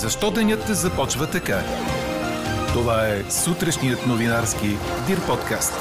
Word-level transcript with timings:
Защо 0.00 0.30
денят 0.30 0.66
започва 0.66 1.30
така? 1.30 1.60
Това 2.72 3.08
е 3.08 3.30
сутрешният 3.30 4.06
новинарски 4.06 4.66
Дир 5.06 5.26
подкаст. 5.26 5.72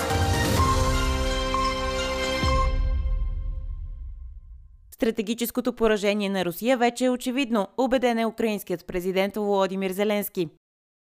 Стратегическото 4.91 5.73
поражение 5.73 6.29
на 6.29 6.45
Русия 6.45 6.77
вече 6.77 7.05
е 7.05 7.09
очевидно, 7.09 7.67
убеден 7.77 8.17
е 8.17 8.25
украинският 8.25 8.87
президент 8.87 9.35
Володимир 9.35 9.91
Зеленски. 9.91 10.49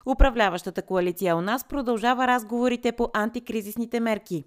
Управляващата 0.07 0.83
коалиция 0.83 1.37
у 1.37 1.41
нас 1.41 1.65
продължава 1.65 2.27
разговорите 2.27 2.93
по 2.93 3.11
антикризисните 3.13 4.01
мерки. 4.01 4.45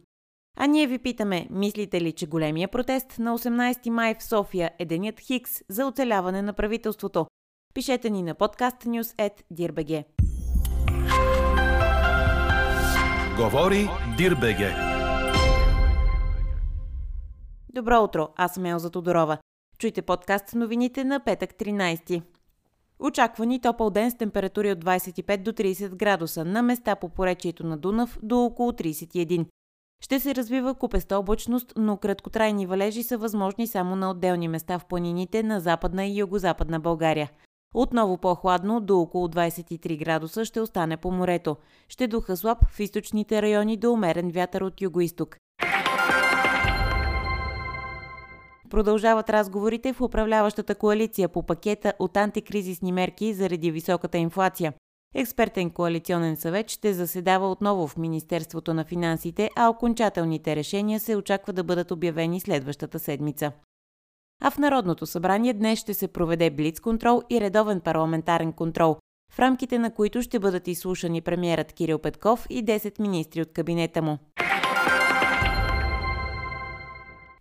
А 0.58 0.68
ние 0.68 0.88
ви 0.88 1.00
питаме, 1.00 1.48
мислите 1.52 2.02
ли, 2.02 2.12
че 2.12 2.28
големия 2.28 2.68
протест 2.68 3.20
на 3.20 3.38
18 3.38 3.90
май 3.90 4.16
в 4.20 4.24
София 4.24 4.72
е 4.80 4.86
денят 4.86 5.20
Хикс 5.20 5.52
за 5.70 5.86
оцеляване 5.86 6.42
на 6.42 6.54
правителството? 6.54 7.26
Пишете 7.74 8.10
ни 8.10 8.24
на 8.24 8.36
podcastnews.dirbg. 8.36 10.04
Говори 13.38 13.90
Дирбеге. 14.18 14.76
Добро 17.70 18.04
утро, 18.04 18.30
аз 18.36 18.54
съм 18.54 18.66
Елза 18.66 18.90
Тодорова. 18.90 19.38
Чуйте 19.78 20.02
подкаст 20.02 20.56
новините 20.56 21.04
на 21.04 21.20
петък 21.20 21.54
13. 21.54 22.22
Очаквани 23.00 23.62
топъл 23.62 23.90
ден 23.90 24.12
с 24.12 24.18
температури 24.18 24.72
от 24.72 24.86
25 24.86 25.38
до 25.38 25.52
30 25.52 25.96
градуса, 25.96 26.46
на 26.46 26.62
места 26.62 26.96
по 26.96 27.10
поречието 27.10 27.66
на 27.66 27.78
Дунав 27.78 28.20
до 28.24 28.46
около 28.46 28.72
31. 28.72 29.46
Ще 30.04 30.20
се 30.20 30.36
развива 30.36 30.76
купеста 30.76 31.18
облачност, 31.18 31.74
но 31.78 31.98
краткотрайни 31.98 32.66
валежи 32.66 33.04
са 33.04 33.18
възможни 33.18 33.68
само 33.68 33.96
на 33.96 34.12
отделни 34.12 34.48
места 34.48 34.80
в 34.80 34.86
планините 34.86 35.44
на 35.44 35.60
западна 35.60 36.06
и 36.06 36.18
югозападна 36.18 36.80
България. 36.80 37.30
Отново 37.74 38.18
по-хладно, 38.18 38.82
до 38.82 39.00
около 39.00 39.28
23 39.28 40.00
градуса 40.00 40.46
ще 40.46 40.62
остане 40.62 40.98
по 40.98 41.12
морето. 41.12 41.56
Ще 41.90 42.08
духа 42.08 42.38
слаб 42.38 42.58
в 42.70 42.80
източните 42.80 43.42
райони 43.42 43.78
до 43.78 43.92
умерен 43.92 44.30
вятър 44.30 44.62
от 44.62 44.82
югоисток. 44.82 45.38
Продължават 48.70 49.30
разговорите 49.30 49.94
в 49.94 50.02
управляващата 50.02 50.76
коалиция 50.76 51.30
по 51.30 51.44
пакета 51.44 51.94
от 52.00 52.18
антикризисни 52.18 52.92
мерки 52.92 53.34
заради 53.34 53.72
високата 53.72 54.18
инфлация. 54.18 54.74
Експертен 55.16 55.70
коалиционен 55.70 56.36
съвет 56.36 56.70
ще 56.70 56.94
заседава 56.94 57.52
отново 57.52 57.88
в 57.88 57.98
Министерството 57.98 58.74
на 58.74 58.84
финансите, 58.84 59.50
а 59.56 59.70
окончателните 59.70 60.56
решения 60.56 61.00
се 61.00 61.16
очаква 61.16 61.54
да 61.54 61.64
бъдат 61.64 61.92
обявени 61.92 62.40
следващата 62.40 63.00
седмица. 63.00 63.52
А 64.42 64.52
в 64.52 64.58
Народното 64.58 65.06
събрание 65.06 65.54
днес 65.54 65.80
ще 65.80 65.94
се 65.94 66.08
проведе 66.08 66.50
блиц 66.50 66.80
контрол 66.80 67.22
и 67.30 67.42
редовен 67.42 67.82
парламентарен 67.82 68.54
контрол, 68.54 68.98
в 69.32 69.40
рамките 69.40 69.80
на 69.80 69.94
които 69.94 70.22
ще 70.22 70.40
бъдат 70.40 70.68
изслушани 70.68 71.22
премиерът 71.22 71.74
Кирил 71.74 72.00
Петков 72.00 72.48
и 72.50 72.66
10 72.66 73.00
министри 73.00 73.42
от 73.42 73.54
кабинета 73.54 74.02
му. 74.02 74.18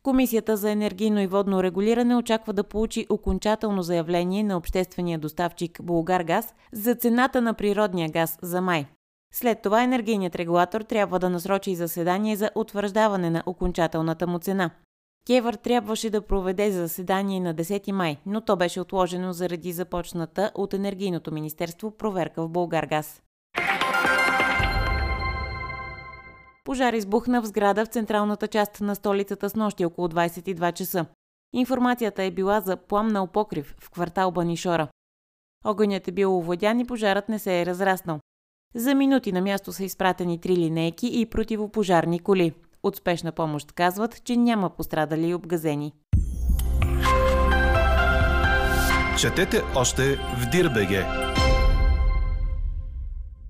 Комисията 0.03 0.57
за 0.57 0.71
енергийно 0.71 1.21
и 1.21 1.27
водно 1.27 1.63
регулиране 1.63 2.17
очаква 2.17 2.53
да 2.53 2.65
получи 2.65 3.07
окончателно 3.11 3.83
заявление 3.83 4.43
на 4.43 4.57
обществения 4.57 5.19
доставчик 5.19 5.83
Булгаргаз 5.83 6.55
за 6.73 6.95
цената 6.95 7.43
на 7.43 7.55
природния 7.55 8.09
газ 8.11 8.39
за 8.43 8.61
май. 8.61 8.87
След 9.35 9.63
това 9.63 9.83
енергийният 9.83 10.37
регулатор 10.37 10.81
трябва 10.81 11.19
да 11.19 11.31
насрочи 11.31 11.75
заседание 11.75 12.37
за 12.37 12.51
утвърждаване 12.55 13.31
на 13.31 13.43
окончателната 13.47 14.27
му 14.27 14.39
цена. 14.39 14.71
Кевър 15.27 15.55
трябваше 15.55 16.11
да 16.11 16.27
проведе 16.27 16.71
заседание 16.71 17.41
на 17.41 17.55
10 17.55 17.93
май, 17.93 18.17
но 18.27 18.41
то 18.41 18.57
беше 18.57 18.81
отложено 18.81 19.33
заради 19.33 19.73
започната 19.73 20.51
от 20.55 20.75
Енергийното 20.75 21.33
министерство 21.33 21.91
проверка 21.91 22.43
в 22.43 22.49
Булгаргаз. 22.49 23.23
Пожар 26.65 26.93
избухна 26.93 27.43
в 27.43 27.47
сграда 27.47 27.85
в 27.85 27.89
централната 27.89 28.49
част 28.49 28.81
на 28.81 28.95
столицата 28.95 29.51
с 29.51 29.57
нощи 29.57 29.85
около 29.85 30.09
22 30.09 30.73
часа. 30.73 31.07
Информацията 31.53 32.23
е 32.23 32.31
била 32.31 32.61
за 32.61 32.77
пламнал 32.77 33.27
покрив 33.27 33.75
в 33.81 33.91
квартал 33.91 34.31
Банишора. 34.31 34.89
Огънят 35.65 36.09
е 36.09 36.13
бил 36.13 36.39
овладян 36.39 36.81
и 36.81 36.87
пожарът 36.87 37.29
не 37.29 37.39
се 37.39 37.61
е 37.61 37.67
разраснал. 37.67 38.21
За 38.75 38.95
минути 38.95 39.33
на 39.33 39.41
място 39.41 39.73
са 39.73 39.85
изпратени 39.85 40.41
три 40.41 40.57
линейки 40.57 41.11
и 41.21 41.27
противопожарни 41.27 42.19
коли. 42.19 42.53
От 42.83 42.97
спешна 42.97 43.33
помощ 43.33 43.73
казват, 43.73 44.25
че 44.25 44.37
няма 44.37 44.71
пострадали 44.71 45.29
и 45.29 45.35
обгазени. 45.35 45.93
Четете 49.21 49.63
още 49.77 50.17
в 50.17 50.51
Дирбеге. 50.53 51.07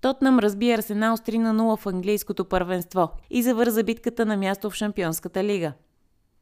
Тотнам 0.00 0.38
разби 0.38 0.72
Арсенал 0.72 1.16
с 1.16 1.21
3 1.21 1.38
на 1.38 1.54
0 1.54 1.76
в 1.76 1.87
английското 1.87 2.44
първенство 2.44 3.10
и 3.31 3.42
завърза 3.42 3.82
битката 3.82 4.26
на 4.26 4.37
място 4.37 4.71
в 4.71 4.75
Шампионската 4.75 5.44
лига. 5.44 5.72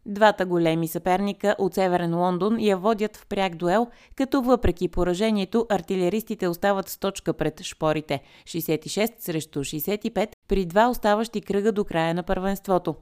Двата 0.06 0.46
големи 0.46 0.88
съперника 0.88 1.56
от 1.58 1.74
Северен 1.74 2.18
Лондон 2.18 2.60
я 2.60 2.76
водят 2.76 3.16
в 3.16 3.26
пряк 3.26 3.56
дуел, 3.56 3.86
като 4.16 4.42
въпреки 4.42 4.88
поражението 4.88 5.66
артилеристите 5.68 6.48
остават 6.48 6.88
с 6.88 6.98
точка 6.98 7.32
пред 7.32 7.62
шпорите 7.62 8.20
66 8.44 9.12
срещу 9.18 9.60
65 9.60 10.28
при 10.50 10.66
два 10.66 10.88
оставащи 10.88 11.40
кръга 11.40 11.72
до 11.72 11.84
края 11.84 12.14
на 12.14 12.22
първенството. 12.22 12.94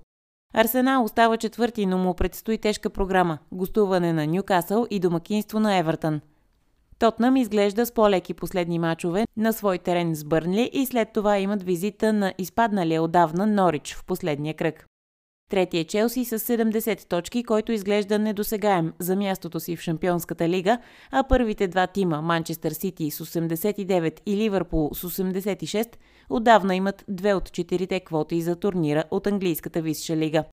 Арсенал 0.54 1.04
остава 1.04 1.36
четвърти, 1.36 1.86
но 1.86 1.98
му 1.98 2.14
предстои 2.14 2.58
тежка 2.58 2.90
програма– 2.90 3.38
гостуване 3.52 4.12
на 4.12 4.26
Нюкасъл 4.26 4.86
и 4.90 5.00
домакинство 5.00 5.60
на 5.60 5.76
Евертън. 5.76 6.20
Тотнам 6.98 7.36
изглежда 7.36 7.86
с 7.86 7.92
по-леки 7.92 8.34
последни 8.34 8.78
мачове 8.78 9.26
на 9.36 9.52
свой 9.52 9.78
терен 9.78 10.14
с 10.14 10.24
Бърнли 10.24 10.70
и 10.72 10.86
след 10.86 11.08
това 11.12 11.38
имат 11.38 11.62
визита 11.62 12.12
на 12.12 12.34
изпадналия 12.38 13.02
отдавна 13.02 13.46
Норич 13.46 13.94
в 13.94 14.04
последния 14.04 14.54
кръг. 14.54 14.87
Третия 15.48 15.84
Челси 15.84 16.24
с 16.24 16.38
70 16.38 17.08
точки, 17.08 17.44
който 17.44 17.72
изглежда 17.72 18.18
недосегаем 18.18 18.92
за 18.98 19.16
мястото 19.16 19.60
си 19.60 19.76
в 19.76 19.80
Шампионската 19.80 20.48
лига, 20.48 20.78
а 21.10 21.22
първите 21.22 21.68
два 21.68 21.86
тима 21.86 22.22
Манчестър 22.22 22.72
Сити 22.72 23.10
с 23.10 23.26
89 23.26 24.20
и 24.26 24.36
Ливърпул 24.36 24.90
с 24.94 25.10
86 25.10 25.88
отдавна 26.30 26.76
имат 26.76 27.04
две 27.08 27.34
от 27.34 27.52
четирите 27.52 28.00
квоти 28.00 28.40
за 28.42 28.56
турнира 28.56 29.04
от 29.10 29.26
английската 29.26 29.80
висша 29.80 30.16
лига. 30.16 30.44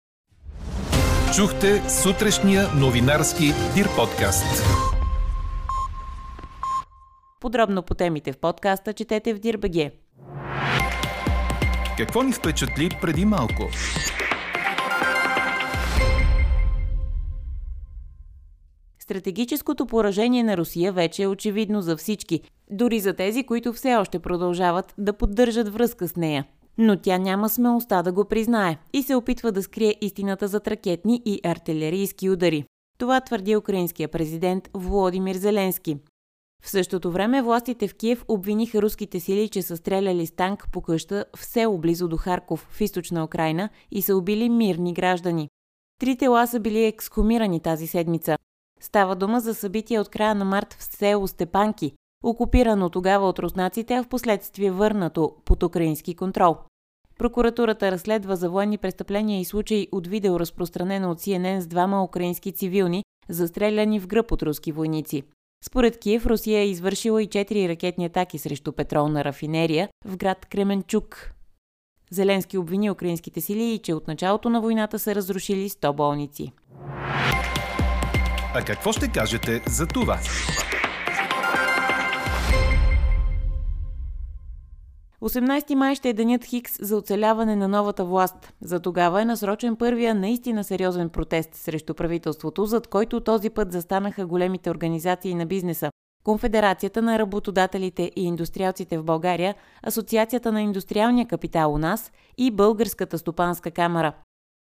Чухте 1.36 1.90
сутрешния 1.90 2.68
новинарски 2.80 3.46
Дир 3.76 3.88
подкаст. 3.96 4.64
Подробно 7.42 7.84
по 7.84 7.94
темите 7.94 8.32
в 8.32 8.38
подкаста 8.38 8.94
четете 8.94 9.34
в 9.34 9.40
Дирбаге. 9.40 9.92
Какво 11.98 12.24
ни 12.24 12.34
впечатли 12.34 12.90
преди 13.02 13.26
малко? 13.26 13.70
Стратегическото 19.06 19.86
поражение 19.86 20.44
на 20.44 20.58
Русия 20.58 20.94
вече 20.94 21.24
е 21.24 21.28
очевидно 21.28 21.82
за 21.82 21.98
всички, 21.98 22.42
дори 22.72 23.00
за 23.00 23.14
тези, 23.14 23.44
които 23.44 23.74
все 23.74 23.96
още 23.96 24.20
продължават 24.20 24.94
да 24.98 25.14
поддържат 25.14 25.74
връзка 25.74 26.08
с 26.08 26.16
нея. 26.16 26.46
Но 26.78 26.98
тя 26.98 27.18
няма 27.18 27.50
смелостта 27.50 28.04
да 28.04 28.12
го 28.12 28.26
признае 28.26 28.78
и 28.94 29.04
се 29.04 29.16
опитва 29.16 29.52
да 29.52 29.64
скрие 29.64 29.96
истината 30.02 30.48
за 30.48 30.62
ракетни 30.68 31.22
и 31.26 31.40
артилерийски 31.44 32.30
удари. 32.30 32.66
Това 32.98 33.22
твърди 33.22 33.56
украинския 33.56 34.08
президент 34.08 34.70
Володимир 34.74 35.36
Зеленски. 35.36 35.98
В 36.64 36.70
същото 36.70 37.12
време 37.12 37.42
властите 37.42 37.88
в 37.88 37.96
Киев 37.96 38.26
обвиниха 38.28 38.82
руските 38.82 39.20
сили, 39.20 39.50
че 39.50 39.62
са 39.62 39.78
стреляли 39.78 40.28
с 40.28 40.32
танк 40.32 40.68
по 40.72 40.82
къща 40.82 41.26
в 41.36 41.46
село 41.46 41.78
близо 41.78 42.08
до 42.08 42.18
Харков 42.18 42.68
в 42.72 42.82
източна 42.82 43.24
Украина 43.24 43.70
и 43.92 44.02
са 44.02 44.16
убили 44.16 44.50
мирни 44.50 44.94
граждани. 44.94 45.50
Три 46.00 46.18
тела 46.18 46.48
са 46.48 46.60
били 46.60 46.86
ексхумирани 46.86 47.60
тази 47.60 47.88
седмица. 47.88 48.38
Става 48.86 49.16
дума 49.16 49.40
за 49.40 49.54
събития 49.54 50.02
от 50.02 50.10
края 50.10 50.36
на 50.36 50.46
март 50.46 50.74
в 50.74 50.84
село 50.84 51.28
Степанки, 51.28 51.92
окупирано 52.24 52.90
тогава 52.90 53.30
от 53.30 53.40
руснаците, 53.40 53.94
а 53.94 54.04
в 54.04 54.08
последствие 54.08 54.72
върнато 54.72 55.36
под 55.46 55.64
украински 55.64 56.16
контрол. 56.16 56.58
Прокуратурата 57.18 57.92
разследва 57.92 58.36
за 58.36 58.50
военни 58.50 58.78
престъпления 58.78 59.40
и 59.40 59.46
случаи 59.46 59.88
от 59.92 60.08
видео 60.08 60.40
разпространено 60.40 61.12
от 61.12 61.20
CNN 61.20 61.60
с 61.60 61.68
двама 61.68 62.04
украински 62.04 62.52
цивилни, 62.52 63.04
застреляни 63.30 64.00
в 64.00 64.08
гръб 64.08 64.32
от 64.32 64.44
руски 64.44 64.72
войници. 64.72 65.24
Според 65.66 66.00
Киев, 66.00 66.26
Русия 66.26 66.60
е 66.60 66.70
извършила 66.70 67.24
и 67.24 67.28
4 67.28 67.70
ракетни 67.70 68.06
атаки 68.06 68.38
срещу 68.38 68.72
петролна 68.72 69.24
рафинерия 69.24 69.90
в 70.06 70.18
град 70.18 70.46
Кременчук. 70.46 71.32
Зеленски 72.12 72.58
обвини 72.58 72.92
украинските 72.92 73.42
сили 73.42 73.64
и 73.64 73.80
че 73.80 73.94
от 73.94 74.08
началото 74.08 74.50
на 74.50 74.62
войната 74.62 75.00
са 75.00 75.16
разрушили 75.16 75.70
100 75.70 75.94
болници. 75.94 76.52
А 78.58 78.62
какво 78.62 78.92
ще 78.92 79.08
кажете 79.08 79.62
за 79.68 79.88
това? 79.88 80.20
18 85.22 85.76
май 85.76 85.96
ще 85.96 86.10
е 86.10 86.14
денят 86.14 86.46
Хикс 86.46 86.74
за 86.80 86.98
оцеляване 86.98 87.56
на 87.56 87.68
новата 87.68 88.06
власт. 88.06 88.54
За 88.62 88.80
тогава 88.80 89.22
е 89.22 89.26
насрочен 89.26 89.76
първия 89.76 90.16
наистина 90.16 90.64
сериозен 90.64 91.10
протест 91.10 91.56
срещу 91.56 91.94
правителството, 91.94 92.66
зад 92.66 92.88
който 92.88 93.22
този 93.22 93.50
път 93.50 93.72
застанаха 93.72 94.26
големите 94.26 94.70
организации 94.70 95.36
на 95.36 95.46
бизнеса. 95.46 95.90
Конфедерацията 96.24 97.02
на 97.02 97.20
работодателите 97.20 98.12
и 98.16 98.24
индустриалците 98.24 98.98
в 98.98 99.04
България, 99.04 99.56
Асоциацията 99.84 100.52
на 100.52 100.62
индустриалния 100.62 101.28
капитал 101.28 101.74
у 101.74 101.78
нас 101.78 102.12
и 102.38 102.52
Българската 102.52 103.18
стопанска 103.18 103.72
камера. 103.72 104.14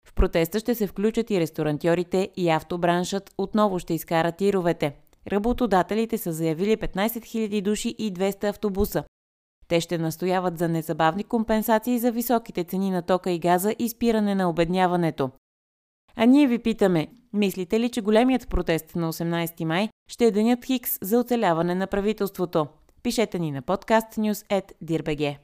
В 0.07 0.13
протеста 0.13 0.59
ще 0.59 0.75
се 0.75 0.87
включат 0.87 1.31
и 1.31 1.39
ресторантьорите 1.39 2.29
и 2.37 2.49
автобраншът 2.49 3.33
отново 3.37 3.79
ще 3.79 3.93
изкарат 3.93 4.37
тировете. 4.37 4.95
Работодателите 5.31 6.17
са 6.17 6.33
заявили 6.33 6.77
15 6.77 6.95
000 6.95 7.61
души 7.61 7.95
и 7.97 8.13
200 8.13 8.43
автобуса. 8.43 9.03
Те 9.67 9.81
ще 9.81 9.97
настояват 9.97 10.57
за 10.57 10.69
незабавни 10.69 11.23
компенсации 11.23 11.99
за 11.99 12.11
високите 12.11 12.63
цени 12.63 12.91
на 12.91 13.01
тока 13.01 13.31
и 13.31 13.39
газа 13.39 13.75
и 13.79 13.89
спиране 13.89 14.35
на 14.35 14.49
обедняването. 14.49 15.29
А 16.15 16.25
ние 16.25 16.47
ви 16.47 16.59
питаме, 16.59 17.07
мислите 17.33 17.79
ли, 17.79 17.89
че 17.89 18.01
големият 18.01 18.49
протест 18.49 18.95
на 18.95 19.13
18 19.13 19.63
май 19.63 19.89
ще 20.09 20.25
е 20.25 20.31
денят 20.31 20.65
Хикс 20.65 20.97
за 21.01 21.19
оцеляване 21.19 21.75
на 21.75 21.87
правителството? 21.87 22.67
Пишете 23.03 23.39
ни 23.39 23.51
на 23.51 23.61
подкаст 23.61 24.07
news.dirbg. 24.07 25.37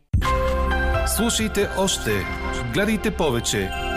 Слушайте 1.07 1.69
още, 1.77 2.11
гледайте 2.73 3.11
повече 3.11 3.69